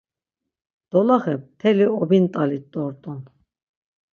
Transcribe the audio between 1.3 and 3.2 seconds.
mteli obint̆alit dort̆un.